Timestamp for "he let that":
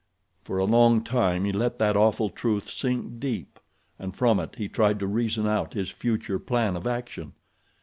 1.45-1.95